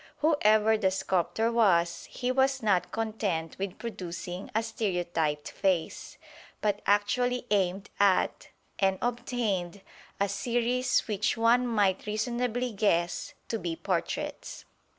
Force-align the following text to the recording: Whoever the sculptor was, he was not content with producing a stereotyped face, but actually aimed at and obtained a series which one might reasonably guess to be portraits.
Whoever 0.17 0.77
the 0.79 0.89
sculptor 0.89 1.51
was, 1.51 2.05
he 2.09 2.31
was 2.31 2.63
not 2.63 2.91
content 2.91 3.55
with 3.59 3.77
producing 3.77 4.49
a 4.55 4.63
stereotyped 4.63 5.51
face, 5.51 6.17
but 6.59 6.81
actually 6.87 7.45
aimed 7.51 7.91
at 7.99 8.47
and 8.79 8.97
obtained 8.99 9.81
a 10.19 10.27
series 10.27 11.01
which 11.07 11.37
one 11.37 11.67
might 11.67 12.07
reasonably 12.07 12.71
guess 12.71 13.35
to 13.49 13.59
be 13.59 13.75
portraits. 13.75 14.65